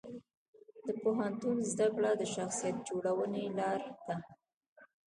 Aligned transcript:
د 0.85 0.87
پوهنتون 1.01 1.57
زده 1.71 1.87
کړه 1.95 2.11
د 2.15 2.23
شخصیت 2.35 2.75
جوړونې 2.89 3.43
لار 3.57 3.81
ده. 4.07 4.15